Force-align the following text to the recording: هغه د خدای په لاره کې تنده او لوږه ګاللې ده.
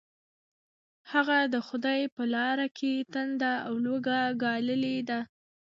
هغه 1.11 1.37
د 1.53 1.55
خدای 1.67 2.01
په 2.15 2.23
لاره 2.35 2.67
کې 2.77 2.93
تنده 3.13 3.53
او 3.67 3.73
لوږه 3.85 4.21
ګاللې 4.43 4.97
ده. 5.09 5.19